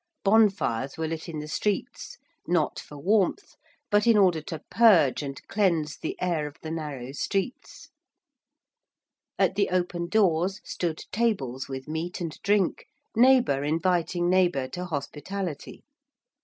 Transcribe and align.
Bonfires 0.23 0.97
were 0.97 1.07
lit 1.07 1.29
in 1.29 1.37
the 1.37 1.47
streets, 1.47 2.17
not 2.47 2.79
for 2.79 2.97
warmth 2.97 3.53
but 3.91 4.07
in 4.07 4.17
order 4.17 4.41
to 4.41 4.63
purge 4.71 5.21
and 5.21 5.39
cleanse 5.47 5.95
the 5.95 6.19
air 6.19 6.47
of 6.47 6.55
the 6.63 6.71
narrow 6.71 7.11
streets: 7.11 7.89
at 9.37 9.53
the 9.53 9.69
open 9.69 10.07
doors 10.09 10.59
stood 10.63 11.01
tables 11.11 11.69
with 11.69 11.87
meat 11.87 12.19
and 12.19 12.35
drink, 12.41 12.87
neighbour 13.15 13.63
inviting 13.63 14.27
neighbour 14.27 14.67
to 14.69 14.85
hospitality. 14.85 15.83